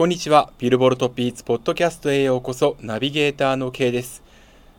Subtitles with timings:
[0.00, 0.50] こんにちは。
[0.56, 4.22] ビルボルトピーツポッドキャストへようこそ、ナビゲーターの K です。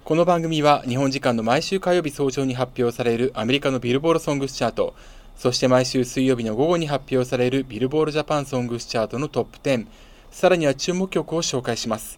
[0.03, 4.95] この番組は日本時間の毎週火曜日早朝に発表されるアメリカのビルボールソングスチャート、
[5.35, 9.85] そして毎週水曜日の午後に発表されるビルボールジャパンソングスチャートのトップ10、
[10.31, 12.17] さらには注目曲を紹介します。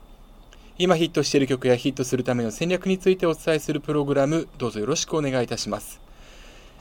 [0.77, 5.99] 今ヒットしている曲やヒットするための戦略についてお伝えするプログラム、どうぞよろしくお願いいたします。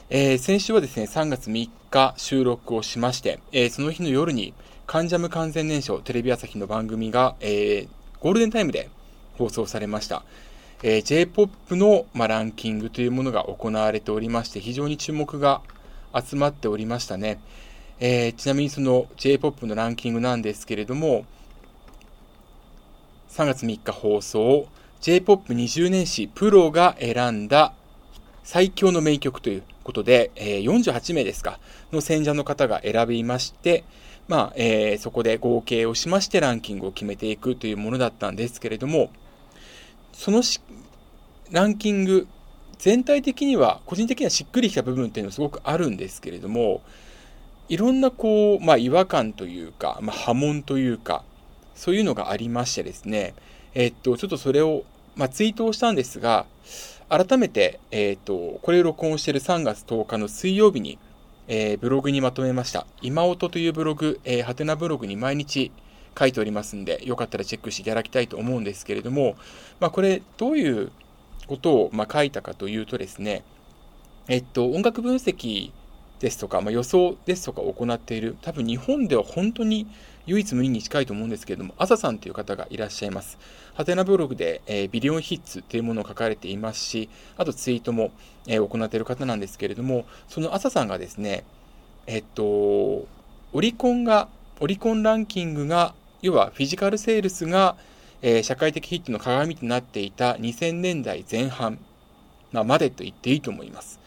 [0.09, 4.53] えー、先週はですね、3月3日収録をしまして、えー、その日の夜に、
[4.85, 7.87] カンジャム完全燃焼テレビ朝日の番組が、えー、
[8.19, 8.89] ゴールデンタイムで
[9.37, 10.23] 放送されました。
[10.83, 15.61] えー、J-POP の、まあ、ランキングというものが行われておりまして、非常に注目が
[16.13, 17.39] 集まっておりましたね。
[17.99, 21.25] えー、ちなみにその J-POP のランキングなんですけれども、
[23.29, 24.67] 3月3日放送、
[24.99, 27.73] J-POP20 年史プロが選んだ
[28.43, 31.59] 最強の名曲ということで、えー、48名ですか、
[31.93, 33.85] の選者の方が選びまして、
[34.27, 39.11] まあ、えー、そこで合計をしましてランキングを決めていくというものだったんですけれども、
[40.13, 40.41] その
[41.51, 42.27] ランキング、
[42.77, 46.81] 全体的には、個人的にはしっくりきた部分っていうのはすごくあるんですけれども、
[47.69, 51.23] いろんなこう、まあ、違和感というか、まあ、波紋というか、
[51.75, 53.33] そういうのがありましてですね、
[53.73, 54.83] えっと、ちょっとそれを、
[55.15, 56.45] まあ、ツイートをしたんですが、
[57.09, 60.97] 改めて、えっと、これを録音している3月10日の水曜日に、
[61.47, 62.87] えー、ブログにまとめました。
[63.01, 65.71] 今音というブログ、えー、はてなブログに毎日
[66.17, 69.35] 書いておりますんで、よかったらチェックしていただきたいと思うんですけれども、
[69.79, 70.91] まあ、これ、どういう
[71.47, 73.43] ことを、まあ、書いたかというとですね、
[74.27, 75.71] えっと、音楽分析
[76.19, 79.87] ですとか、まあ、予想ですとかを行っている、多分日本では本当に
[80.25, 83.37] 唯一無二に近いと思うんですけれども、朝さんという方がいらっしゃいます。
[83.73, 88.11] ハテナブログで、えー、ビリオンヒッツというものを書かれていますし、あとツイートも、
[88.47, 91.43] えー、行っている方なんですけれども、その朝さんがですね、
[92.07, 93.07] えっと、オ
[93.59, 94.29] リコンが、
[94.59, 97.75] オリコンランキングが、要はフィジカルセールスが、
[98.21, 101.79] えー、社会的ヒットの鏡となっていた2000年代前半、
[102.53, 103.99] まあ、までと言っていいと思います。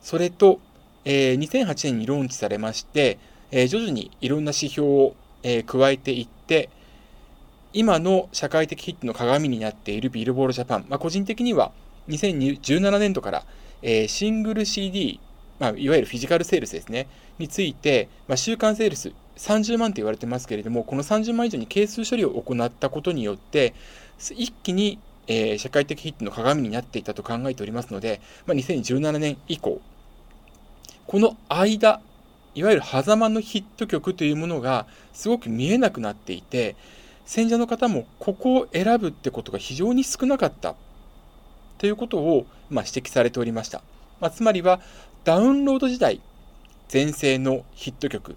[0.00, 0.60] それと、
[1.04, 3.18] えー、2008年にローンチされまして、
[3.50, 6.70] えー、徐々にいろんな指標をえー、加えていって、
[7.72, 11.72] 今の社会的ヒットの鏡になっているビルボールジャパン、まあ、個人的には
[12.08, 13.44] 2017年度から、
[13.82, 15.20] えー、シングル CD、
[15.58, 23.74] まあ、いわゆるフィジカルセールスですね、について、まあ、週間セールス30万と言われてますけれども、この30万以上に係数処理を行ったことによって、
[24.18, 29.80] 一気に、えー、社会的ヒットの鏡になっていたと考えておりますので、まあ、2017年以降、
[31.06, 32.00] この間、
[32.58, 36.74] いわゆる狭間のヒット曲というものがすごく見えなくなっていて、
[37.24, 40.74] 選者の方もここを選ぶってことが非常に少なかった
[41.78, 43.82] ということを、まあ、指摘されておりました。
[44.18, 44.80] まあ、つまりは
[45.22, 46.20] ダウンロード時代
[46.88, 48.36] 全盛のヒット曲、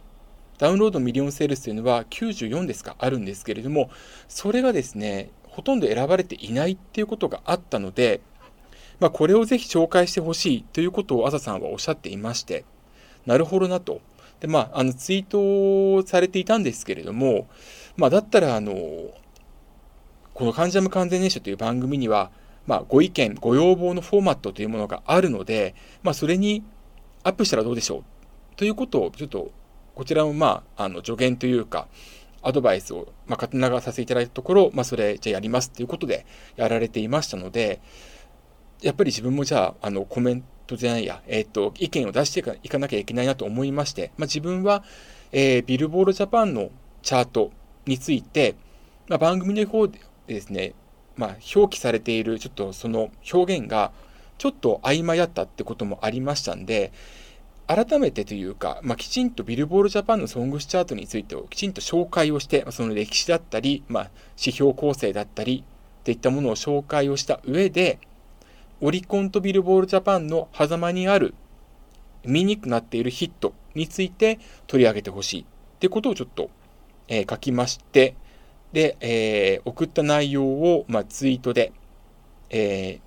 [0.60, 3.90] ダウンロードミリオンセールスというのは94ですかあるんですけれども、
[4.28, 8.22] それがですね、ほとんど選ばれていないっていうことがあったので、
[9.00, 12.66] まあ、これをぜひ紹介してほしいということを朝さんはおっしゃっていまして、
[13.26, 14.02] なるほどなと。
[14.41, 17.47] で、まあ、あの、ツイートされていたんですけれども、
[17.96, 18.74] まあ、だったら、あの、
[20.34, 22.31] この関ジャム完全燃焼という番組には、
[22.66, 26.63] まあ、ご意見、ご要望のフォーマットというものがあるので、まあ、それに
[27.24, 28.03] アップしたらどうでしょう
[28.56, 29.51] ということを、ちょっと、
[29.94, 31.88] こちらも、まあ、あの、助言というか、
[32.41, 36.25] アドバイスを、まあ、勝手ながらさせていただいたところ、まあ、それ、じゃあやりますということで、
[36.56, 37.80] やられていましたので、
[38.81, 44.84] やっぱり自分もじゃあ、あの、コメントトじゃないや、えっ、と、意見を出していかなきゃいけないなと思いまして、まあ、自分は、
[45.32, 46.70] えー、ビルボールジャパンの
[47.02, 47.52] チャート
[47.86, 48.56] について、
[49.08, 50.74] まあ、番組の方でですね、
[51.16, 53.92] まあ、表記されているちょっとその表現が
[54.38, 56.92] ちょっと曖昧だったってこともありましたんで、
[57.68, 65.64] 改めてというか、まあ、きちんとビルボールジャパンのソングスチャートについてをきちんと紹介をして、その歴史だったり、まあ、指標構成だったり、
[66.02, 68.00] っていったものを紹介をした上で、
[68.81, 71.36] オリコンとビルボールジャパンの狭間にある
[72.25, 75.46] 見にくくなっているヒットについて取り上げてほしいっ
[75.80, 76.50] てことをちょっと、
[77.08, 78.16] えー、書きまして、
[78.74, 81.74] で、えー、送った内容を、まあ、ツイートで、
[82.50, 83.00] え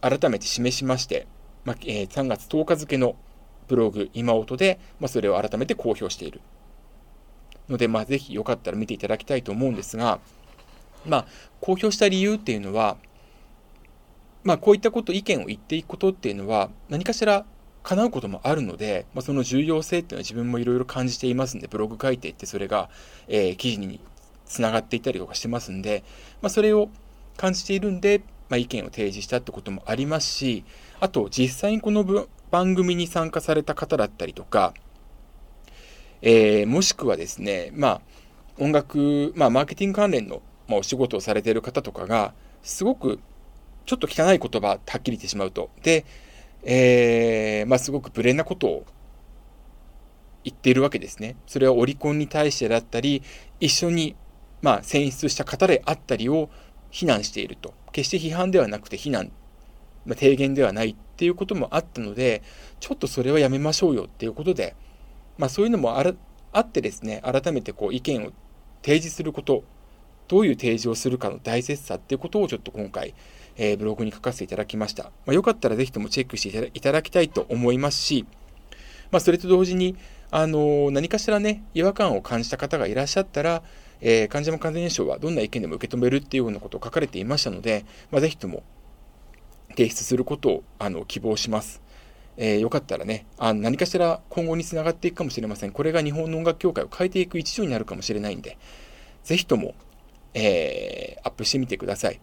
[0.00, 1.26] ー、改めて示しまして、
[1.64, 3.16] まあえー、3月10日付の
[3.68, 6.40] ブログ、今音で、まあ、それを改めて公表している。
[7.68, 10.18] ので、まあ、ぜひよかったら見ていただきたいと思うんですが、
[11.06, 11.26] まあ、
[11.60, 12.96] 公表した理由っていうのは、
[14.44, 17.46] まあ、こういったこと、意見を言っていくことっていうのは、何かしら
[17.82, 22.90] 叶うこともあるので、まあ、その重要性っていうのは自分もいろいろ感じていますんで、ブログ書いていって、それが、
[23.26, 24.00] えー、記事に
[24.46, 26.04] つながっていたりとかしてますんで、
[26.42, 26.88] まあ、それを
[27.36, 30.64] 感じているんで、まあ、意見を提示したってこともありますし、
[31.00, 32.04] あと、実際にこの
[32.50, 34.74] 番組に参加された方だったりとか、
[36.22, 38.00] えー、もしくはですね、まあ、
[38.58, 42.32] 音楽、まあ、マーケティング関連の、まあ、お仕事をされている方とかが、
[42.62, 43.18] すごく、
[43.86, 45.70] ちょっと汚い言葉、はっきり言ってしまうと。
[45.82, 46.04] で、
[46.62, 48.86] えー、まあ、すごく無礼なことを
[50.42, 51.36] 言っているわけですね。
[51.46, 53.22] それはオリコンに対してだったり、
[53.60, 54.16] 一緒に、
[54.62, 56.48] まあ、選出した方であったりを
[56.90, 57.74] 非難していると。
[57.92, 59.30] 決して批判ではなくて非難、
[60.06, 62.42] まあ、提言ではないっていうこともあったので、
[62.80, 64.74] ちょっとそれはやめましょうよっていうことで、
[65.38, 66.14] まあ、そういうのもあら
[66.52, 68.30] あってですね、改めてこう意見を
[68.82, 69.64] 提示すること、
[70.28, 73.14] どういう提示をするかの大切さっていうことをちょっと今回、
[73.56, 75.04] え、ブログに書かせていただきました。
[75.04, 78.26] まあ、よかったらぜひともチェックしていただきたいと思いますし、
[79.10, 79.96] まあ、それと同時に、
[80.30, 83.62] あの、何かしらね、違和感を感じた方がいらっしゃったら、
[84.00, 88.62] えー、患者も完全炎症はどんな意見でも受け止めるっていうようなことを書かれていましたので、まあ、ぜひとも
[89.70, 91.82] 提出することをあの希望します。
[92.36, 95.70] えー、よかったらねあの、何かしら今後につながっていくかもしれません。
[95.70, 98.58] これが日本の音楽協会を変えていく一助になるかもしれないんで、
[99.22, 99.74] ぜひとも、
[100.34, 102.20] えー、アップしてみてください。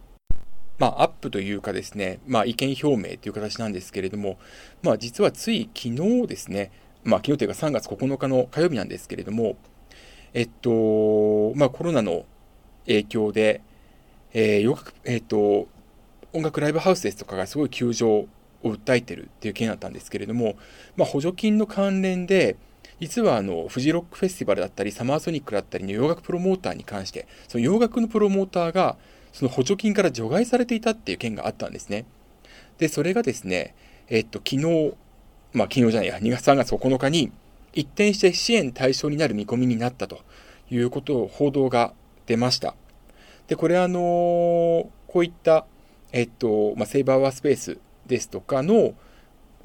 [0.78, 4.38] まあ、アップというかですね、まあ、意見表明という形なんですけれども、
[4.82, 6.72] まあ、実はつい昨日ですね、
[7.04, 9.56] まあ、昨日というか3月9日の火曜日なんですけれども、
[10.34, 12.24] えっと、まあ、コロナの
[12.86, 13.60] 影響で、
[14.32, 15.68] えー、えっと、
[16.32, 18.28] 音楽ライブハウスですとかがすごい休場を
[18.64, 20.56] 訴えてるっていう件だったんですけれども、
[20.96, 22.56] まあ、補助金の関連で、
[23.00, 28.96] 実はあのフジロックフェスティバルだったり、サマーソニックだったりの洋楽プロモーターに関して、その洋楽のプロモーターが、
[29.32, 32.04] その補助金から除外されていたっていう件があったんですね。
[32.78, 33.74] で、それがですね、
[34.08, 34.94] えっと、昨日、
[35.52, 37.32] まあ、昨日じゃないや、2月3月9日に、
[37.74, 40.20] 一転して支援対象になる見込みになったと
[40.70, 41.94] いうことを報道が
[42.26, 42.74] 出ました。
[43.48, 45.66] で、これあのこういった、
[46.12, 48.94] えっと、まあ、セイバーワースペースですとかの、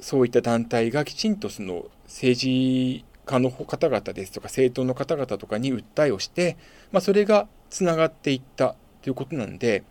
[0.00, 6.56] そういった団体がきちんとその政治家の方々ですとか政党の方々とかに訴えをして、
[6.92, 9.84] まあ、それがつながっていったということなんで、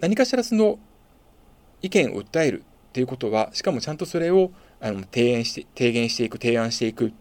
[0.00, 0.78] 何かしらその
[1.82, 7.12] 意見を訴えるっていうことは、しかもちゃんとそれをあの提案して提言していく、提案していく、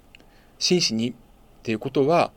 [0.60, 1.14] 真摯にっ
[1.64, 2.32] ていうことは、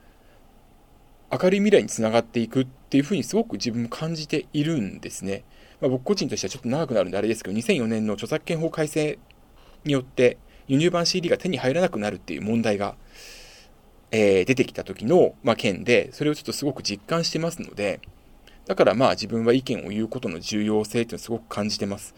[1.33, 5.45] 明るい未来につながっていくっていうふうにすごく自分も感じているんですね。
[5.81, 9.19] まあ、僕個人としてはちょっと長くなるんであれですけど、2004年の著作権法改正
[9.85, 12.97] によって輸入版 CD が手に入らなくなるっていう問題が、
[14.11, 18.01] えー、出てきた時の、まあ、件で、それをちょっとすごく実感してますので、
[18.67, 22.15] だからまあ自分は意見を言うことの重要性っていうのをすごく感じてます。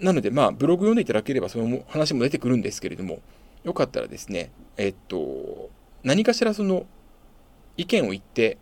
[0.00, 3.20] なのでまあブログ読んでいただければその話も出てくるんですけれども、
[3.64, 5.70] よかったらですね、えっと、
[6.02, 6.86] 何かしらその
[7.76, 8.58] 意見を言って、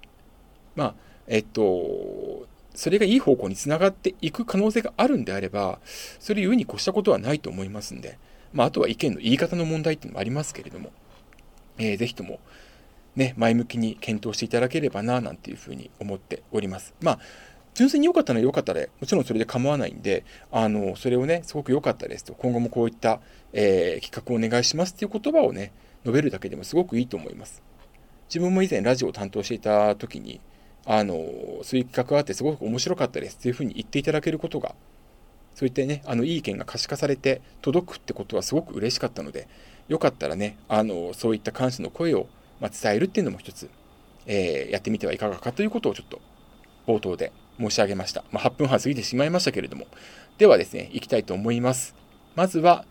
[0.76, 0.94] まあ、
[1.26, 5.78] えっと、それがいい方向につながっていく可能性があるんであれば、
[6.18, 8.18] それ言うに越したことはないと思いますんで、
[8.52, 10.92] まあ、あとは意見の言い方の問題っていうのもありますけれども、
[11.78, 12.40] えー、ぜひとも、
[13.16, 16.94] ね、前向きに検討していただければな、なんていうふうに思っております。
[17.00, 17.18] まあ、
[17.74, 23.20] 純粋に良かったのは良かったで、もちろんそれで構わないんで、あの、それをね、すごく良かったですと、今後もこういった、
[23.52, 25.72] えー、企画をお願いしますっていう言葉をね、
[26.04, 27.62] 述べるだけでもすごくいいと思います。
[28.28, 30.40] 自分も以前ラジオを担当していた時に、
[30.86, 31.14] あの、
[31.62, 34.74] そういう企画があってすごく面白かったですっていうふうに言っていただけることが、
[35.54, 39.48] そういったね、あの、いい意見が可視化されて届くってことはすごく嬉しかったので、
[39.88, 42.26] よかったらね、あの、そういった感謝の声を、
[42.60, 43.68] ま伝えるっていうのも一つ、
[44.26, 46.20] えー、やってみてはいかがかということをちょっと
[46.86, 48.24] 冒頭で申し上げました。
[48.30, 49.86] まあ、8分半過ぎてしまいましたけれども、
[50.38, 51.94] ではですね、行きたいと思います。
[52.34, 52.84] まずは、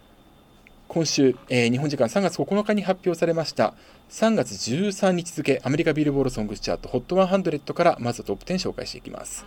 [0.88, 3.74] 今週、えー、日本時間3月9日に発表されました
[4.12, 9.44] 3月13日付アメリカビルボードソングスチャート HOT100 からまずトップ10紹介していきます。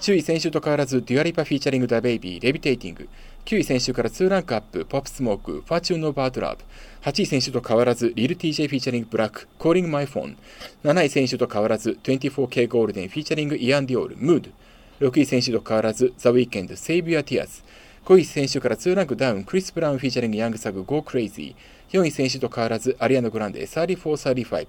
[0.00, 3.08] 10位先週と変わらずデュア・リパ featuring ダベイビー Levitating
[3.48, 6.62] 9位先週から2ランクアップポップスモーク What You Know Bout Love。
[7.00, 10.36] 8位先週と変わらずリル TJ フィーチャリングブラックコーリングマイフォン
[10.84, 14.50] 7位先週と変わらず 24K ゴールデンフィーチャリングイアンディオールムー
[15.00, 17.62] ド6位先週と変わらずザ・ウィーケンド Save Your Tears
[18.04, 21.54] 5位先週から2ランクダウンクリス・ブラウン featuring ヤング・サグ Go Crazy
[21.92, 24.66] 4位先週と変わらずアリアナ・グランデ3435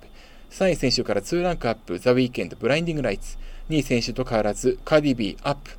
[0.51, 3.37] 3位先週から2ランクアップ、ザ・ウィーケンド、 Blinding Lights。
[3.69, 5.71] 2位先週と変わらず、カーディビー、アップ。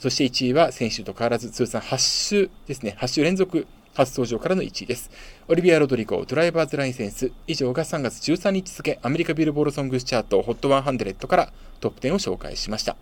[0.00, 5.10] そして1位は先週と変わらず、通算8週ですね、8週連続初登場からの1位です。
[5.46, 7.32] オリビア・ロドリゴ、ドライバーズ・ライセンス。
[7.46, 12.96] 以上が3月13日付、アメリカビルボードソングスチャート HOT100 からトップ10を紹介しました。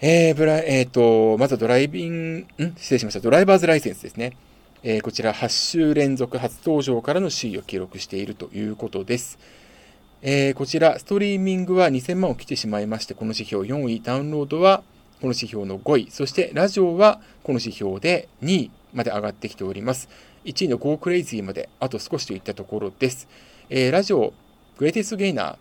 [0.00, 2.46] えー、ブラ、えっ、ー、と、まずはドライビン、ん？
[2.78, 3.20] 失礼しました。
[3.20, 4.36] ドライバーズ・ライセンスですね。
[4.82, 9.38] えー、こちら8週連続初登場からの首位を記録しているということです。
[10.22, 14.82] えー、こちら、ストリーミングは2000万を切ってしまいまして、この指標4位、ダウンロードは
[15.20, 20.08] この指標の5位、そしてラジオはこの指標で2位まで上がってきております。
[20.44, 23.28] 1位の Go Crazy まであと少しといったところです。
[23.68, 24.32] えー、ラジオ
[24.78, 25.56] グレイテストゲイナ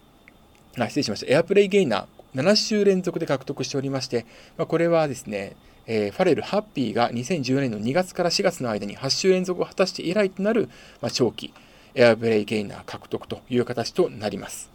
[0.75, 4.25] ー、あ失礼しました、エアプレイゲイナー、7週連続で獲得しておりまして、
[4.57, 5.55] まあ、これはですね、
[5.87, 10.69] えー、ファレル、ハッピーが2014年の2月から4月の間に8週連続を果たして以来となる、
[11.01, 11.53] まあ、長期
[11.93, 14.69] エアブレイゲイナー獲得という形となります。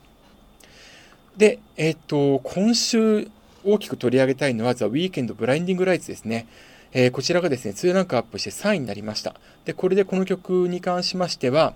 [1.37, 3.29] で、えっ、ー、と、今週
[3.65, 6.47] 大きく取り上げたいのは、ザ・ウィーケンド・ブラインディング・ライツですね。
[6.93, 9.35] えー、こちらがですね、2ランクアップして3位になりました。
[9.65, 11.75] で、これでこの曲に関しましては、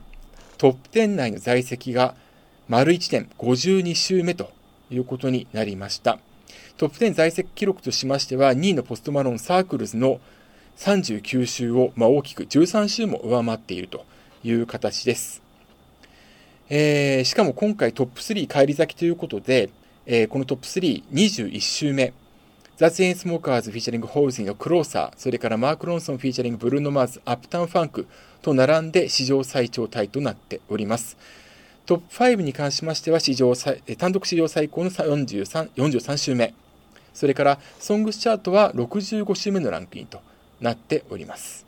[0.59, 2.15] トップ10内の在籍が
[2.69, 4.51] 丸1点、52週目と
[4.91, 6.19] いうことになりました。
[6.77, 10.21] トップ10在籍記録としましては、2位のポストマロンサークルズの
[10.79, 14.05] 39週を、まあ、大きく13週も上回っていると
[14.43, 15.43] いう形です。
[16.69, 19.71] えー、しかも今回トップ3返り咲きということで、
[20.07, 22.13] えー、このトップ3、21週目、
[22.77, 28.07] ザ・チェインスモーカーズ featuring ホールジーの Closer、それからマーク・ロンソン featuring ブルーノ・マーズ、 Uptown Funk
[28.43, 31.17] と並んで史上最長タイとなっております。
[31.87, 33.55] トップ5に関しましては史上
[33.99, 36.53] 単独史上最高の 43, 43週目、
[37.15, 40.21] それからソングスチャートは65週目のランクインと
[40.61, 41.65] なっております。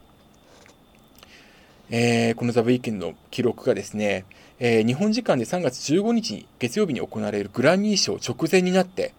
[1.89, 4.27] えー、このザ・ウィーケンの記録がですね、
[4.59, 9.13] えー、日本時間で3月15日に月曜日に行われるグラミー賞直前になって、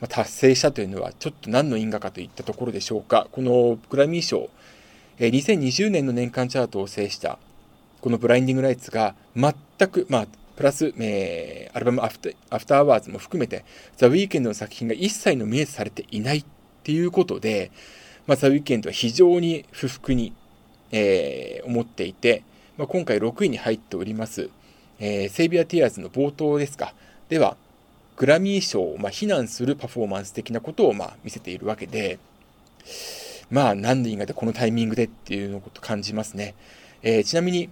[0.00, 3.28] まあ、達成したというのはちょっと何の因果かといったところでしょうか。
[3.32, 4.50] このグラミー賞、
[5.18, 7.38] えー、2020年の年間チャートを制した
[8.00, 9.54] このブラインディング・ライツが全
[9.88, 10.26] く、まあ、
[10.56, 13.64] プラス、えー、アルバムアフターアフターアワーズも含めて、
[13.96, 16.44] ザ・ウィーケンドの作品が一切ノミネートされていないっ
[16.82, 17.70] ていうことで、
[18.26, 20.32] まあ、ザ・ウィーケンドは非常に不服に
[20.92, 22.44] えー、思っていて、
[22.76, 24.50] まあ、今回6位に入っております、
[25.04, 26.94] えー、セイビア・ティアーズの冒頭ですか。
[27.28, 27.56] では、
[28.16, 32.20] グラミー賞をまあ非難するパフォーマンス的なことをまあ見せているわけで、
[33.50, 36.54] まあ、何でいいんでこのタイミングでっていうのこと感じますね。
[37.02, 37.68] えー、ちなみに、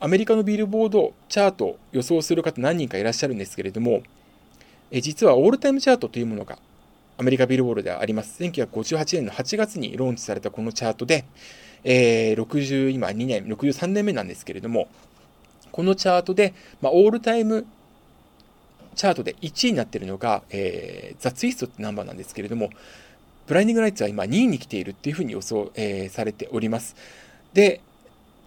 [0.00, 4.02] アメリカのビルボードチャート予想する方何人かいらっしゃるんですけれども、
[4.90, 6.58] え実はオールタイムチャートというものが
[7.16, 8.42] アメリカビルボードではあります。
[8.42, 11.24] 1958年の8月にローンチされたこのチャートで、
[11.84, 14.88] えー、60、今2年、63年目なんですけれども、
[15.76, 17.66] このチャートで、まあ、オールタイム
[18.94, 22.70] チャートで1位になっているのが、えー、ザ・ツイストってナンバーなんですけれども、
[23.46, 26.96] ブラインディング・ライツは今2位に来ているっていうふうに予想、えー、されております。
[27.52, 27.82] で、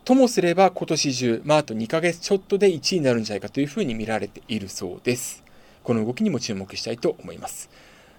[0.05, 5.43] ともすれば今年中、まあ、あと2ヶ月ちょっとで1位になるんじゃないかというふうに見られているそうです。
[5.83, 7.69] この動きにも注目したいと思います。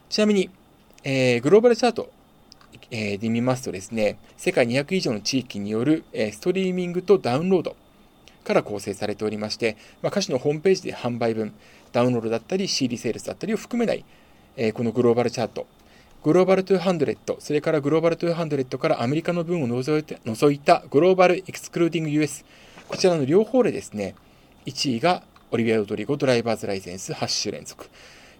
[0.09, 0.51] ちなみに、
[1.03, 2.13] えー、グローバルチャート、
[2.93, 7.75] えー、で見ますとですね、世界200以上の地域による、えー、ストリーミングとダウンロード
[8.45, 11.53] から構成されておりまして、まあ、歌手のホームページで販売分、
[11.93, 14.05] ダウンロードだったり CD セールスだったりを含めない、
[14.57, 15.67] えー、このグローバルチャート、
[16.23, 22.45] グローバル200、それからグローバル200からアメリカの分を除いて除いたグローバルエクスクルーディング US、
[22.89, 24.15] こちらの両方でですね、
[24.67, 27.89] 1位がオリビア・ロドリゴドライバーズライセンス8週連続、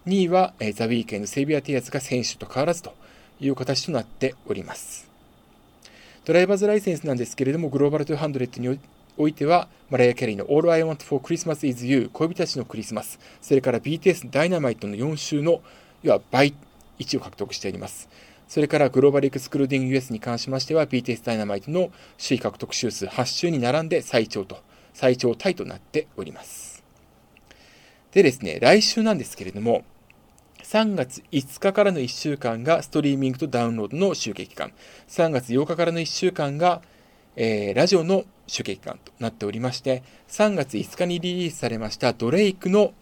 [0.05, 2.93] 2位は、えー、ザ・ウィーケンド・セイビア・ティアスが選手と変わらずと
[3.39, 5.09] いう形となっております。
[6.23, 8.79] ドライバーズライセンスなんですけれども、グローバル200に
[9.21, 15.61] おいては、マライア・キャリーの All I Want for Christmas is You 恋人たちのクリスマス、それから BTS ダイナマイトの4週の、
[16.01, 16.55] 要は倍
[16.99, 18.09] 1を獲得しております。
[18.47, 24.57] それからグローバルエクスクルーディング US に関しましては、BTS ダイナマイトの首位獲得週数8週に並んで最長と、
[24.93, 26.83] 最長タイとなっております。
[28.11, 29.85] でですね、来週なんですけれども、
[30.63, 34.71] 3月5日からの1週間がストリーミングとダウンロードの集計期間、
[35.07, 36.81] 3月8日からの1週間が、
[37.35, 42.93] えー、ラジオの集計期間となっておりまして、3月5日にリリースされましたドレイクの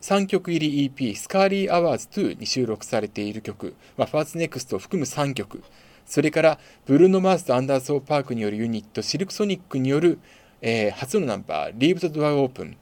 [0.00, 5.62] 3曲入り EP、 Scary Hours 2に収録されている曲、まあ、 What's Next を含む3曲、
[6.04, 10.18] それからブルーノ・マーズとアンダーソン・パークによるユニット、シルクソニックによる、
[10.60, 12.74] えー、初のナンバー、Leave the Door Open。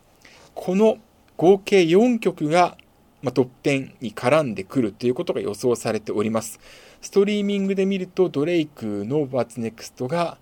[0.55, 0.97] この
[1.37, 2.79] 合計4曲が
[3.21, 6.61] まあ、トップ10に絡んでくるということが予想されております。
[7.01, 10.37] ストリーミングで見るとドレイクの What's Next が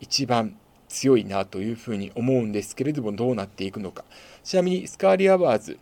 [0.00, 0.56] 一番
[0.88, 4.04] 強いなというふうに思うんですけれどもどうなっていくのか。
[4.44, 5.78] ちなみにスカーリアワーズ、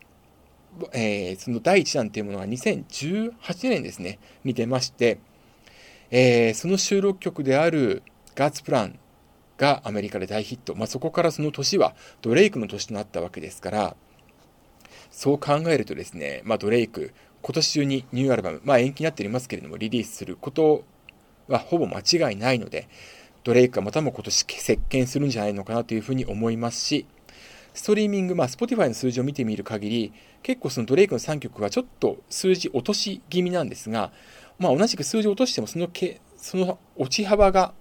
[0.92, 3.32] えー、その第1弾というものが2018
[3.68, 5.18] 年ですね、に出まして、
[6.10, 8.02] えー、その収録曲である
[8.34, 8.98] ガッツプラン
[9.58, 10.75] がアメリカで大ヒット。
[10.75, 13.96] まあ、そこからその年はドレイクの年となったわけですから、
[15.10, 20.84] そう考えるとですね、まあ、ドレイク、今年中にニューアルバム、まあ、延期になっておりますけれども、リリースすること
[21.48, 22.88] はほぼ間違いないので、
[23.46, 27.06] ドレイクはまたも今年席巻するんじゃないのかなというふうに思いますし、
[27.74, 30.12] ストリーミング、まあ、Spotify の数字を見てみる限り、
[30.42, 34.10] 結構そのドレイクの3曲はちょっと数字落とし気味なんですが、
[34.58, 37.72] まあ、同じく数字落としてもそのけ、その落ち幅が、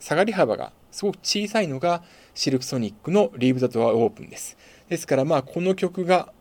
[0.00, 2.02] 下がり幅がすごく小さいのが
[2.34, 4.58] シルクソニックの Leave the Door Open です。
[4.88, 6.32] ですからまあこの曲が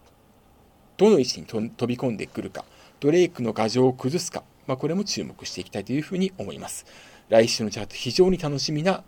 [0.97, 2.65] どの位置に飛び込んでくるか、
[2.99, 6.87] ドレイクの牙城を崩すか、まあ、これも注目していきたいというふうに思います。
[7.31, 9.05] 来週のチャート非常に楽しみな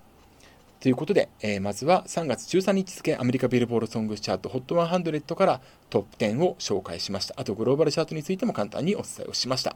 [0.80, 7.36] ということで、えー、まずは3月13日付アメリカビルボードソングチャート HOT100 からトップ10を紹介しました。
[7.38, 9.76] あとグローバルチャートについても簡単にお伝えをしました。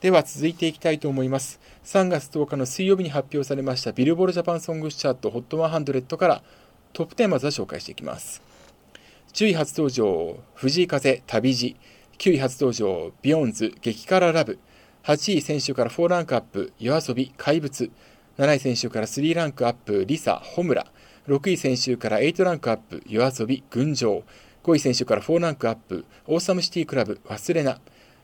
[0.00, 1.58] では続いていきたいと思います。
[1.86, 6.42] 3月10日の水曜日に発表されましたビルボードジャパンソングチャート HOT100 から
[6.92, 8.42] トップ10まずは紹介していきます。
[9.32, 11.76] 10位初登場、藤井風、旅路。
[12.18, 14.60] 9位初登場、ビヨンズ、激辛ラブ。
[15.04, 17.90] 8位先週から4ランクアップ、 YOASOBI、怪物。
[18.38, 20.86] 7位先週から3ランクアップ、 LiSA、炎。
[21.26, 24.22] 6位選手から8ランクアップ、夜遊び、群青。
[24.62, 27.80] 5位選手から4ランクアップ、オーサムシティクラブ、忘れな。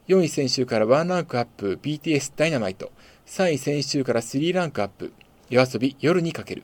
[0.06, 2.92] 4位選手から1ランクアップ、BTS ダイナマイト。
[3.26, 5.12] 3位選手から3ランクアップ、
[5.50, 6.62] 夜遊び、夜にかける。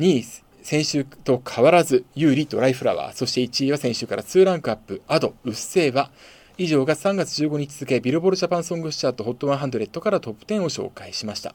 [0.00, 0.24] 2位
[0.62, 6.10] 先週と変わらず有利ドライフラワー、そして1位は先週から2ランクアップ、アド、うっせぇわ。
[6.58, 11.54] 以上が3月15日付、ビルボールジャパンソングスチャート HOT100 からトップ10を紹介しました。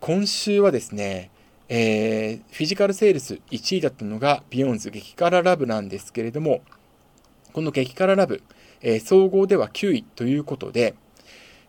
[0.00, 1.30] 今週はですね、
[1.70, 6.60] えー、フィジカルセールス1位だったのがビヨンズ激辛ラブなんですけれども、
[7.54, 8.42] この激辛ラブ、
[8.82, 10.94] えー、総合では9位ということで、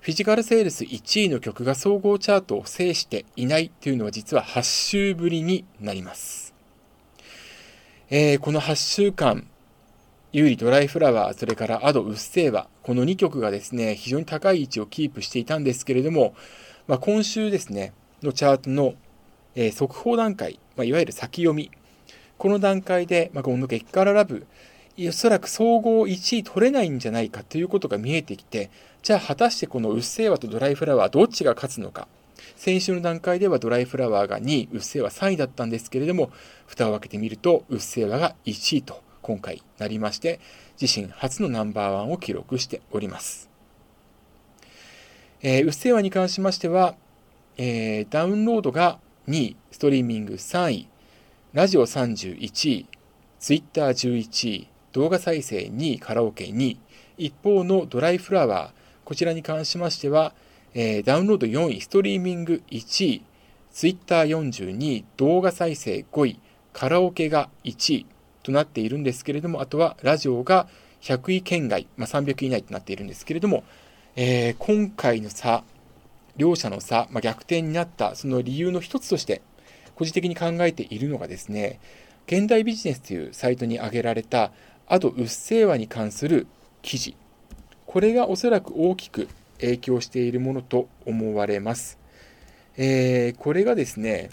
[0.02, 6.54] フィジカルセールス1位の曲が総合チャートを制していないというのは実は8週ぶりになります。
[8.10, 9.48] えー、この8週間、
[10.38, 16.36] 優里ドライフラワー、それから Adoうっせぇわ、この2曲がですね、非常に高い位置をキープしていたんですけれども、
[16.88, 18.96] まあ、今週ですね、のチャートの、
[19.56, 21.72] えー、速報段階、まあ、いわゆる先読み、
[22.38, 24.46] この段階で、まあ、この激辛ラブ、
[25.08, 28.72] おそらく総合1位取れないんじゃないかということが見えてきて、
[29.04, 32.10] じゃあ果たしてこのうっせぇわとドライフラワーどっちが勝つのか。
[32.58, 36.30] 先週の段階ではドライフラワーが2位、うっせぇわ3位だったんですけれども、
[36.68, 40.40] 蓋を開けてみると、うっせぇわが1位と今回なりまして、
[40.80, 43.50] 自身初のナンバーワンを記録しております。
[45.42, 46.94] えー、うっせぇわに関しましては、
[47.58, 50.88] えー、ダウンロードが2位、ストリーミング3位、
[51.54, 52.88] ラジオ31位、
[53.40, 56.80] ツイッター11位、動画再生2位、カラオケ2位。
[57.18, 58.72] 一方のドライフラワー、
[59.06, 60.36] こちらに関しましては、
[60.76, 63.24] えー、ダウンロード4位、ストリーミング1位、
[63.72, 66.40] ツイッター42位、動画再生5位、
[66.74, 68.06] カラオケが1位
[68.46, 70.68] となっているんですけれども、あとはラジオが
[71.02, 73.64] 100位圏外、まあ、300位以内となっているんですけれども、
[74.16, 75.64] えー、今回の差、
[76.38, 79.42] 両者の差、まあ、逆転になったその理由の一つとして、
[79.96, 81.80] 個人的に考えているのがですね、
[82.28, 84.52] 現代ビジネスというサイトに挙げられた
[84.88, 86.48] あと、うっせぇわに関する
[86.84, 87.16] 記事。
[87.88, 89.28] これがおそらく大きく
[89.60, 91.98] 影響しているものと思われます。
[92.78, 94.30] えー、これがですね、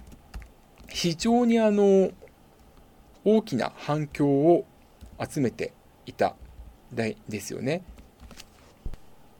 [0.88, 2.10] 非常にあの、
[3.24, 4.64] 大きな反響を
[5.18, 5.72] 集めて
[6.06, 6.34] いた
[6.94, 7.82] ですよね。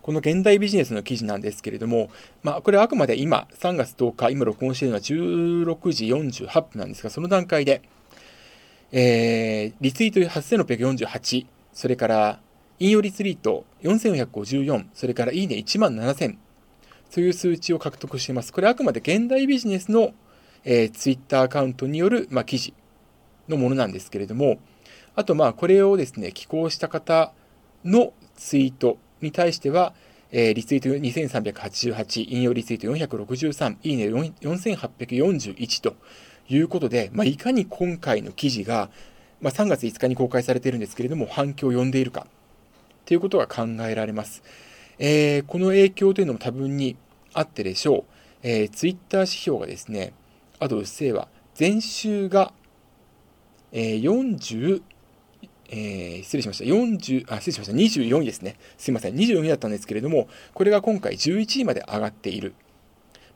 [0.03, 2.11] この現代ビジネスの記事なんですけれども、
[2.43, 7.83] まあ、これはあくまで今、3月10日、今録音しているのは16時48分なんですが、その段階で、
[8.91, 12.41] えー、リツイート8648、それから
[12.81, 16.37] 引用リツイート4454、それからいいね1万7000
[17.15, 18.53] という数値を獲得しています。
[18.53, 20.15] これはあくまで現代ビジネスの、
[20.65, 22.75] えー、ツイッターアカウントによる、まあ、記事
[23.49, 24.59] のものなんですけれども、
[25.15, 27.33] あとまあこれをですね、寄稿した方
[27.85, 29.95] のツイートに対しては、
[30.31, 35.95] えー、リツイート2388、引用リツイート463、いいね4841と
[36.49, 38.91] いうことで、まあ、いかに今回の記事が、
[39.41, 42.27] まあ、3月5日に公開されているんですけれども、反響を呼んでいるか
[43.05, 44.43] ということが考えられます。
[44.99, 46.97] えー、この影響というのも多分に
[47.35, 48.05] あってでしょう。
[48.43, 50.13] えー、ツイッター指標がですね、
[50.59, 51.29] あとうっせぇわ、
[51.59, 52.53] 前週が、
[53.73, 54.83] えー、40、
[55.71, 56.65] えー、失礼しました。
[56.65, 57.73] 40、あ、失礼しました。
[57.73, 58.57] 24位ですね。
[58.77, 59.15] すいません。
[59.15, 62.55] 24位だったんですけれども、これが今回11位まで上がっている。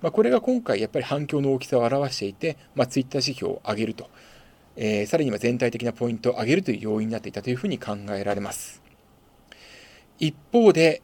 [0.02, 4.10] まあ、これが今回やっぱり反響の大きさを表していて、まあ、ツイッター指標を上げると、
[4.76, 8.82] えー、さらには全体的なポイントを上げるという要因になっていたというふうに考えられます。
[10.18, 11.02] 一方で、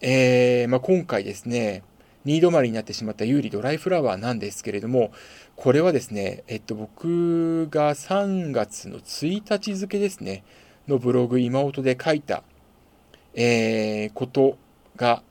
[0.00, 1.82] えーまあ、今回ですね、
[2.26, 5.12] 2止まりになってしまった有利ドライフラワーなんですけれども、
[5.58, 10.44] これはですね、えっと、僕が3月の1日付ですね、
[10.86, 12.44] のブログ、今音で書いた、
[13.34, 14.56] えー、こと
[14.94, 15.24] が、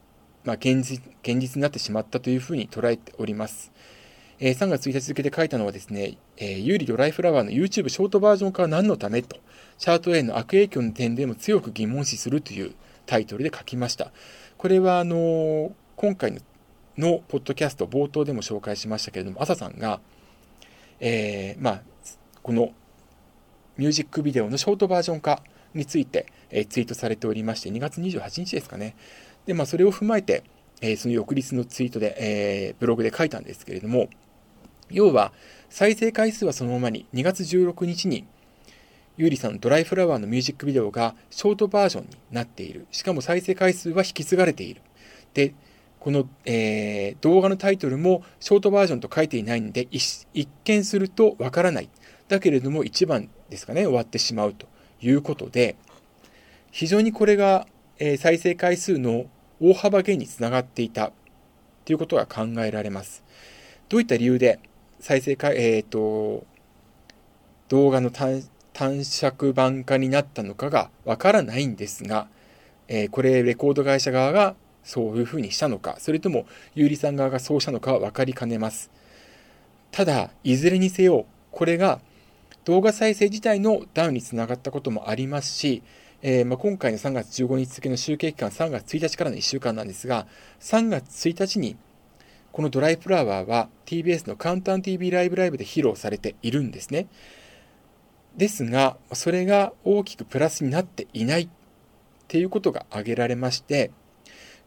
[0.43, 3.71] まあ、現実現実になってしまったというふうに捉えております。
[4.39, 9.37] えー、3月1日付で書いたのはですね、えー、有利ドライフラワーの YouTube ショートバージョン化は何のためと、
[9.77, 14.11] チャート A の悪影響の点でも強く疑問視するというタイトルで書きました。
[14.57, 16.41] これは、あのー、今回の
[16.97, 19.99] のポッドキャスト冒頭でも紹介しましたけれども、朝さんが、
[20.99, 21.81] えー、まあ、
[22.41, 22.71] この
[23.77, 28.95] ミュージックビデオのショートバージョン化について、えツイートされておりまして、2月28日ですかね。
[29.45, 30.43] で、まあ、それを踏まえて、
[30.81, 34.09] えその翌日のツイートで、えブログで書いたんですけれども、
[34.89, 35.33] 要は、
[35.69, 38.25] 再生回数はそのままに、2月16日に、
[39.17, 42.87] ゆうりさんのドライフラワーのミュージックビデオがショートバージョンになっている。
[42.91, 44.81] しかも再生回数は引き継がれている。
[45.33, 45.53] で、
[46.07, 50.25] この、えー、動画のタイトルもショートバージョンと書いていないんで、一
[50.63, 51.89] 見するとわからない。
[52.29, 54.67] だけれども1番ですかね、終わってしまうと
[55.01, 55.75] いうことで、
[56.71, 57.67] 非常にこれが、
[57.99, 59.25] えー、再生回数の
[59.59, 61.11] 大幅減につながっていた
[61.83, 63.25] ということが考えられます。
[63.89, 64.61] どういった理由で
[65.01, 66.45] 再生回、えっ、ー、と、
[67.67, 72.29] 動画の短尺版化になったのかがわからないんですが、
[72.87, 74.55] えー、これレコード会社側が
[74.87, 78.89] そういうふうにしたのか、それともゆうりさん側がそうしたのかは分かりかねます。
[79.91, 81.99] ただ、いずれにせよ、これが
[82.63, 85.83] 動画再生自体のダウンにつながったこともありますし、
[86.21, 90.25] えー、まあ、今回の3月15日付の集計期間3月1日からの1週間なんですが、
[90.61, 91.75] 3月1日に
[92.53, 97.07] このドライフラワーは TBS のカウンター TV ライブライブで披露されているんですね。
[98.37, 101.49] ですが、それが大きくプラスになっていないっ
[102.27, 103.91] ていうことが挙げられまして、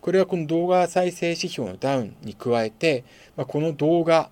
[0.01, 3.05] これはこの動画再生指標のダウンに加えて、
[3.37, 4.31] まあ、この動画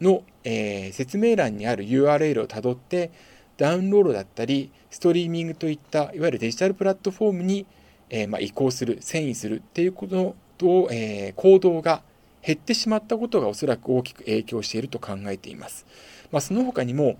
[0.00, 3.10] の、えー、説明欄にある URL をたどって
[3.56, 7.66] ダウンロードだったりストリーミングといったいわゆるデジタルプラットフォームに、
[8.10, 12.02] えー、まあ、移行する遷移するっていうことと、えー、行動が
[12.42, 15.86] 減ってしまったことがおそらく大きく影響していると考えています。
[16.30, 17.18] まあ、その他にも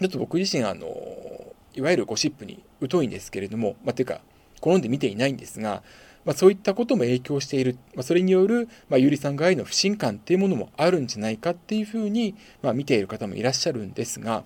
[0.00, 0.86] ちょっと僕自身あの
[1.74, 4.20] いわゆるゴシップに疎いんですけれども、まあ、ていうか
[4.60, 5.82] 好んで見ていないんですが
[6.24, 14.44] まあ、そういったことも影響している、まあ、それによる、まあ、ゆりさん側への不信感っていうものもあるんじゃないかっていうふうに、まあ、見ている方もいらっしゃるんですが、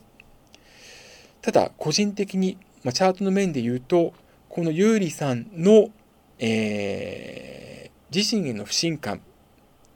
[1.43, 4.15] ただ、個人的に、まあ、チャートの面で言うと、
[4.49, 5.91] このゆうりさんの、
[6.39, 9.21] えー、自身への不信感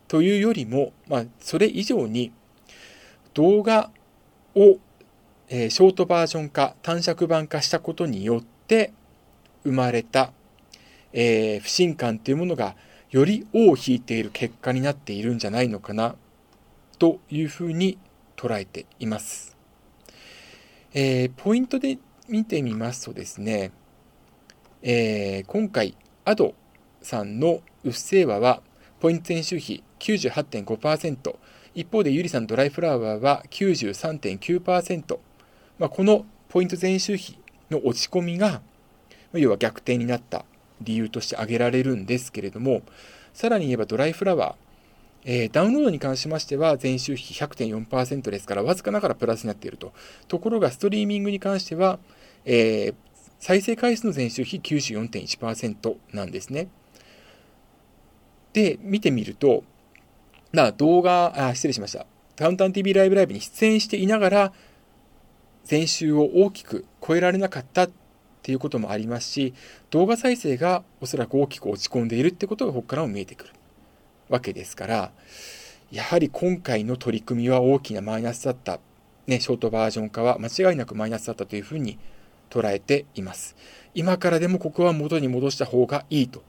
[0.07, 2.33] というよりも、まあ、それ以上に
[3.33, 3.91] 動画
[4.55, 4.79] を、
[5.49, 8.93] えー、ショートバージョン化、短尺版化したことによって
[9.65, 10.33] 生まれた
[11.13, 12.77] えー、不信感というものが
[13.11, 16.15] より尾を引いている結果になっているんじゃないのかな
[16.99, 17.99] というふうに
[18.37, 19.57] 捉えています。
[20.93, 23.73] えー、ポイントで見てみますとですね、
[24.83, 26.55] えー、今回、アド
[27.03, 28.63] さんのうっせぇわは、
[29.01, 31.37] ポイント前週比98.5%、
[31.75, 35.19] 一方でゆりさんドライフラワーは93.9%、
[35.79, 37.39] まあ、このポイント前週比
[37.71, 38.63] の落ち込みが、
[39.33, 40.45] 要は逆転になった
[40.81, 42.83] 理由として挙げられるんですけれども、
[43.33, 44.71] さらに言えばドライフラワー、
[45.25, 49.93] えー、ダウンロードに関しましては前週比100.4%ですからわずかながらプラスになっていると。
[50.29, 51.99] ところがストリーミングに関しては、
[52.45, 52.95] えー、
[53.39, 56.69] 再生回数の前週比94.1%なんですね。
[58.53, 59.65] で、見てみると、
[60.53, 62.07] な動画、あ、失礼しました。
[62.37, 64.53] カウンター TV ライブライブに出演していながら、
[65.71, 67.91] 前週を大きく超えられなかったっ
[68.41, 69.55] っていうこともありますし、
[69.91, 73.51] 動画再生がおそらく大きく落ち込んでいるってことがここからも見えてくる
[74.31, 75.13] わけですから、
[75.91, 78.81] やはり今回の取り組みは大きなマイナスだった。
[79.27, 81.99] ね、ショートバージョン化は間違いなくマイナスだったというふうに
[82.49, 83.57] 捉えています。
[83.95, 86.43] 今からでもここは元に戻した方がいいと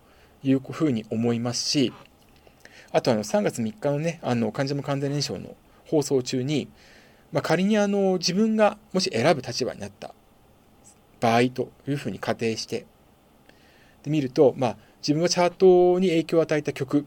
[0.43, 1.91] いうふうに思いますし、
[2.91, 6.69] あとあの3月3日のね、あの患者も完全燃焼の放送中に、
[7.32, 10.13] まあ、仮にあの自分がもし選ぶ立場になった
[11.21, 12.86] 場合というふうに仮定して
[14.03, 17.05] で見ると、まあ、自分がチャートに影響を与えた曲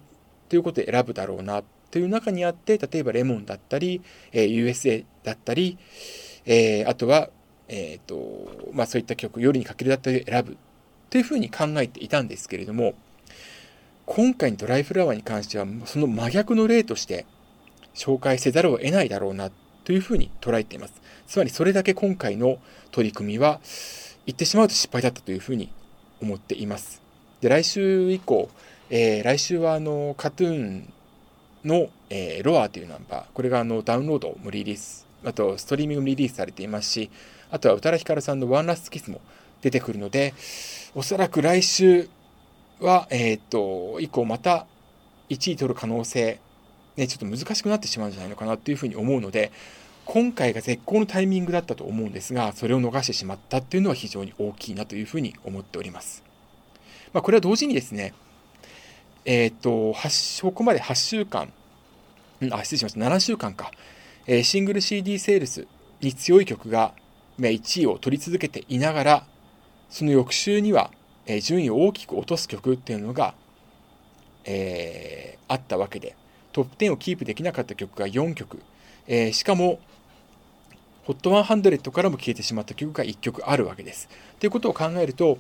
[0.48, 4.00] ということで選ぶだろうなという中にあって例えばレモンだったり、
[4.33, 5.79] えー、USA だったり、
[6.46, 7.31] えー、あとは、
[7.68, 10.57] えーとまあ、そういった曲夜にかけるだったり選ぶ
[11.11, 12.94] というふうに考えていたんですけれども
[14.07, 17.27] 今回のドライフラワーに関してはその真逆の例として
[17.94, 19.50] 紹介せざるを得ないだろうな
[19.85, 20.94] というふうに捉えています。
[21.27, 22.59] つまりそれだけ今回の
[22.90, 23.61] 取り組みは
[24.27, 25.71] 言ってしまうと失敗だったというふうに
[26.21, 27.03] 思っています。
[27.41, 28.49] で来週以降、
[28.91, 30.93] えー、来週はあのカトゥーン
[31.65, 37.11] の、えー、ロアというナンバー、これがあのダウンロードもリリース、あとストリーミングもリリースされていますし、
[37.51, 39.21] あとは宇多田ヒカルさんのワンラストキスも
[39.63, 40.35] 出てくるので、
[40.95, 42.09] おそらく来週
[42.81, 44.67] は、えっ、と、以降また
[45.31, 46.41] 1位取る可能性、
[46.97, 49.53] ね、ちょっと難しくなってしまうんじゃないのかなというふうに思うので、
[50.07, 56.23] 今回が絶好のタイミングだったと思うんですが、それを逃してしまったっていうのは非常に大きいなというふうに思っております。
[57.12, 58.12] まあ、これは同時にですね、
[59.25, 59.95] えっ、ー、と、
[60.43, 61.53] ここまで8週間、
[62.51, 63.71] あ、失礼しました、7週間か、
[64.27, 65.67] えー、シングル CD セールス
[66.01, 66.93] に強い曲が、
[67.38, 69.27] 1位を取り続けていながら、
[69.88, 70.90] その翌週には、
[71.27, 73.35] え順位を大きく落とす曲っていうのが、
[74.45, 76.17] えー、あったわけで、
[76.53, 78.61] トップ10をキープできなかった曲が4曲、
[79.07, 79.81] えー、しかも、
[81.07, 84.09] HOT100 からも消えてしまった曲が1曲あるわけです。
[84.40, 85.38] ということを考えると、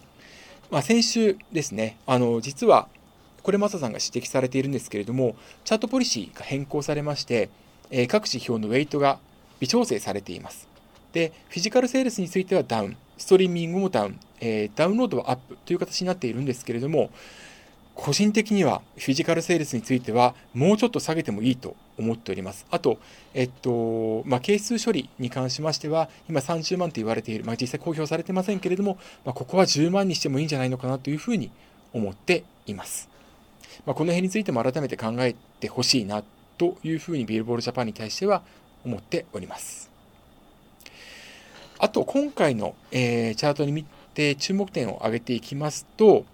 [0.70, 2.88] まあ、先週ですね、あの実は
[3.42, 7.50] これマサさんが指摘されているんですけれども、チャートポリシーが変更されまして、
[7.90, 9.18] えー、各指標のウェイトが
[9.60, 10.66] 微調整されています。
[11.12, 17.10] で、フィジカルセールスについてはダウン、ストリーミングもダウン、えー、ダウンロードはアップという形になっているんですけれども、
[17.94, 22.66] 個人的にはフィジカルセールスについてはもうちょっと下げてもいいと思っております。
[22.70, 22.98] あと、
[23.34, 31.50] えっと、まあ、係数処理に関しましては、今30万と言われている、まあ、実際公表されてませんけれども、まあ、ここは10万にしてもいいんじゃないのかなというふうに
[31.92, 33.08] 思っています。
[33.86, 36.24] まあ、この辺についても改めて考えてほしいな
[36.58, 38.42] というふうにビルボールジャパンに対しては
[38.84, 39.90] 思っております。
[41.78, 46.24] あと、今回の、えー、チャートに見て注目点を挙げていきますと、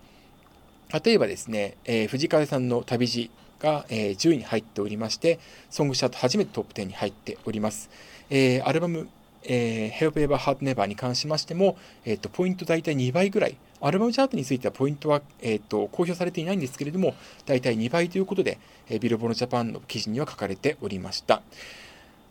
[0.93, 5.39] 例えばですね、えー、藤風さんの旅路が、えー、10位に入っておりまして、
[5.71, 7.91] ソングシャート初めてトップ10に入っております。
[8.31, 9.09] えー、アルバム、
[9.45, 17.15] えー、Help Ever Heart Never に関しましても、えーと、ポイント大体2倍ぐらい、アルバムチャートについてはポイントは、えーと、公表されていないんですけれども、
[17.47, 21.43] 大体2倍ということで、えー、ビルボードジャパンの記事には書かれておりました。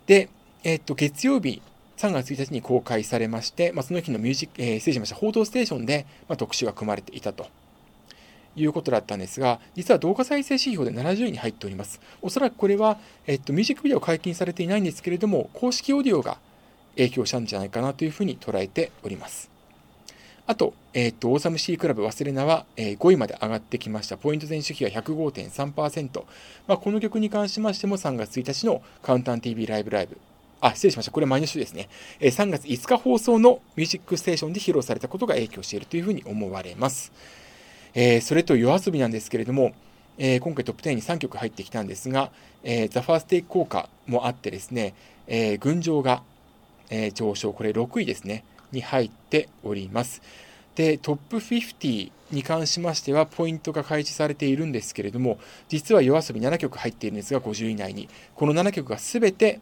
[0.06, 0.28] で、
[0.64, 1.62] えーと、月曜日、
[1.96, 7.46] 3月1日に公開されまして、まあ、その日のミュージック、えー、失礼しました、報道ステーションで、まあ、特集が組まれていたと
[8.56, 12.00] いうことだったんですが、実は動画再生指標で70位に入っております。
[12.22, 16.38] おそらくこれは、えっと、ミュージックビデオ解禁されていないんですけれども、公式オーディオが
[16.96, 19.50] 影響したんじゃないかなというふうに捉えております。
[20.46, 24.16] あと、えっ、と、オーサムシークラブ忘れなは、え、5位まで上がってきました。
[24.16, 26.24] ポイント全主比は105.3%。
[26.66, 30.18] まあ、この曲に関しましても3月1日のカウンタン TV ライブライブ。
[30.60, 31.12] あ、失礼しました。
[31.12, 31.88] これ前の週ですね。
[32.18, 37.12] え、3月5日放送のミュージックステーションで披露されたことが影響しているというふうに思われます。
[37.94, 39.72] えー、それと夜遊びなんですけれども、
[40.18, 42.30] えー、今回トップ10に3曲入ってきたんですが、
[42.62, 44.94] えー、ザ・ファーステイク効果もあってですね、
[45.26, 46.22] えー、群青が、
[46.90, 50.22] えー、上昇、これ6位ですね、に入っております。
[50.74, 58.08] で、トップ50に関しましては、ポイントが開示されているんですけれども、実は夜遊び7曲入っているんですが、50位以内に。
[58.34, 59.60] この7曲がすべて、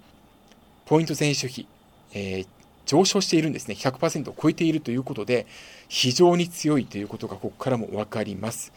[0.86, 1.66] ポイント全主比、
[2.12, 2.46] えー、
[2.88, 3.74] 上昇しているんですね。
[3.74, 5.46] 100%を超えているということで、
[5.88, 8.72] 非常に強いということがここからも分かります。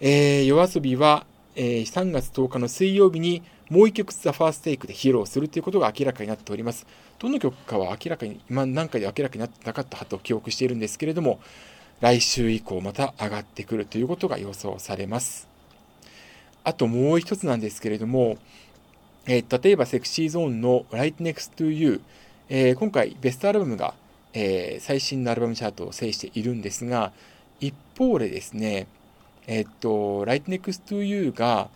[0.00, 6.86] えー、夜遊びは、えー、3月10日の水曜日にもう一曲ザ・ファーステイクで披露するということが明らかになっております。
[7.18, 11.40] どの曲かは明らかに、今何回で明らかになってなかったと記憶しているんですけれども、
[12.00, 15.48] 来週以降また上がってくるということが予想されます。
[16.62, 18.36] あともう一つなんですけれども、
[19.26, 22.02] えー、例えばセクシーゾーンの Right Next to You、
[22.48, 23.94] えー、今回ベストアルバムが、
[24.32, 27.12] えー、最新のアルバムチャートを制しているんですが、
[27.58, 28.86] 一方でですね、
[29.48, 31.68] えっと、Right Next to You が、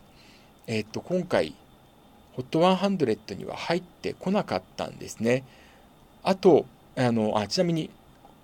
[0.68, 1.54] えっと、今回、
[2.37, 5.42] HOT100 には入ってこなかったんですね。
[6.22, 7.90] あと、あの、あちなみに、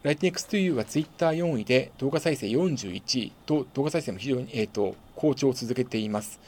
[0.03, 6.41] Right Next to You は Twitter4 位で動画再生41位と動画再生も非常に、えっと、好調を続けています。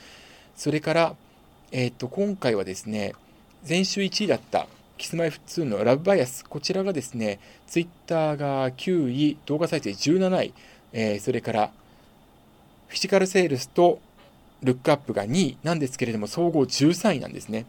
[0.56, 1.16] それから、
[1.70, 3.14] えっと、今回はですね、
[3.68, 4.66] 前週1位だった
[4.98, 10.52] キスマイフ2のラブバイアス、こちらがですね、ツイッターが9位、動画再生17位、
[10.92, 11.70] えー、それから
[12.88, 14.00] フィジカルセールスと
[14.62, 17.66] ルックアップが2位なんですけれども、総合13位なんですね。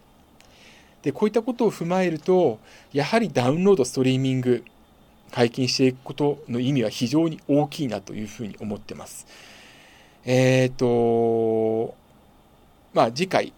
[1.04, 2.60] で、こういったことを踏まえると、
[2.92, 4.66] やはりダウンロード、ストリーミング、
[5.32, 9.28] 解禁していくことの意味は非常に大きいなというふうに思ってます。
[10.26, 11.96] えっ、ー、と、
[12.94, 13.54] まあ次回、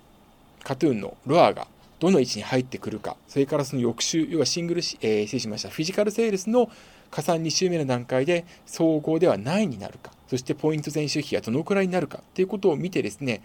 [0.63, 1.67] カトゥーンのロアが
[2.01, 6.71] どの位置に入ってくるか、それからその翌週、要はシングル、えー、失礼しました、フィジカルセールスの
[7.11, 12.23] 加算2週目の段階で総合では何位になるか、そしてポイント全周比がどのくらいになるか。
[12.33, 13.43] ということを見てですね、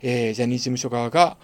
[0.00, 1.36] えー、ジャニーズ事務所側が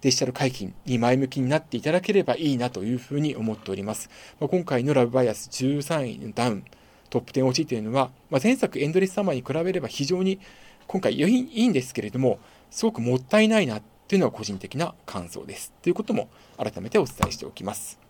[0.00, 4.10] デジタル解禁に前向きになっていただければいいなというふうに思っております。
[4.38, 6.64] まあ、今回のラブバイアス13位のダウン、
[7.10, 10.38] トップ10落ちというのは、まあ、前作エンドレスサマーに比べれば非常に
[10.86, 12.38] 今回いいんですけれども、
[12.70, 15.72] すごくもったいないなというのは個人的な感想です。
[15.82, 18.00] ということも改めてお伝えしておきます。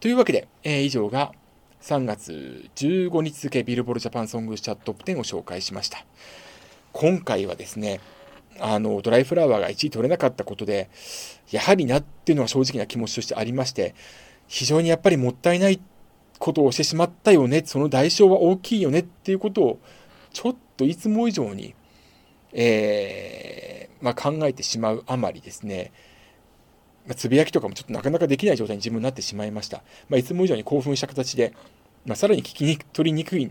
[0.00, 1.32] というわけで、えー、以上が
[1.82, 6.04] 3月15日付ビルボールジャパンソングチャットトップ10を紹介しました。
[6.92, 8.00] 今回はですね、
[8.60, 10.88] あの、ドライフラワーが1位取れなかったことで、
[11.50, 13.94] やはりなっていうのは正直な気持ちとしてありまして、
[14.46, 15.80] 非常にやっぱりもったいない
[16.38, 19.78] ことをしてしまったよね、その代償は大きいよねっていうことを、
[20.32, 21.74] ちょっといつも以上に、
[22.52, 23.71] えー、
[24.02, 25.92] まあ、考えてしまうあまりですね、
[27.06, 29.78] まあ、つぶやきとかもちょっとなかなかできない状態に自分になってしまいました。
[30.08, 31.54] まあ、いつも以上に興奮した形で、
[32.04, 33.50] まあ、さらに聞きに取りにくい、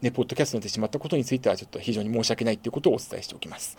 [0.00, 3.78] ね、ポッドキャストになってしまったことについては、ちょっと非常に申し訳ないということをお伝えしておきます。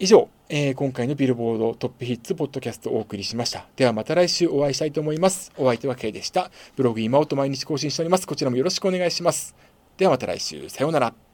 [0.00, 3.66] 以上、えー、今回のビルボードトップヒッツポッドキャストをお送りしました。
[3.74, 5.50] ではまた来週お会いしたいと思います。
[5.56, 6.52] お相手は K でした。
[6.76, 8.26] ブログ今音毎日更新しております。
[8.26, 9.56] こちらもよろしくお願いします。
[9.96, 10.68] ではまた来週。
[10.68, 11.27] さようなら。